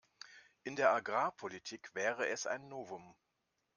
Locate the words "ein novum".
2.47-3.13